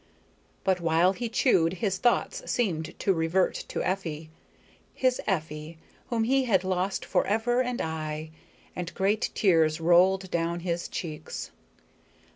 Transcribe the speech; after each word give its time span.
But 0.63 0.81
while 0.81 1.13
he 1.13 1.29
chewed, 1.29 1.73
his 1.73 1.99
thoughts 1.99 2.41
seemed 2.49 2.97
to 2.97 3.13
revert 3.13 3.53
to 3.67 3.83
Effie, 3.83 4.31
his 4.95 5.21
Effie, 5.27 5.77
whom 6.09 6.23
he 6.23 6.45
had 6.45 6.63
lost 6.63 7.05
forever 7.05 7.61
and 7.61 7.79
aye, 7.79 8.31
and 8.75 8.91
great 8.95 9.29
tears 9.35 9.79
rolled 9.79 10.31
down 10.31 10.61
his 10.61 10.87
cheeks. 10.87 11.51